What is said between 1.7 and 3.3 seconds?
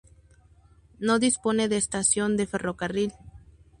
estación de ferrocarril.